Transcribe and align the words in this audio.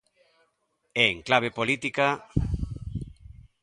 E 1.01 1.03
en 1.13 1.17
clave 1.27 1.49
política... 1.57 2.07